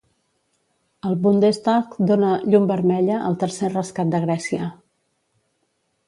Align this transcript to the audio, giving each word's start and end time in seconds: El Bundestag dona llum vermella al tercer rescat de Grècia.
El 1.09 1.17
Bundestag 1.25 1.97
dona 2.11 2.31
llum 2.53 2.65
vermella 2.71 3.19
al 3.27 3.37
tercer 3.43 3.69
rescat 3.73 4.09
de 4.15 4.23
Grècia. 4.25 4.71